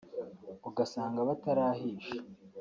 [0.67, 2.17] ugasanga batarahisha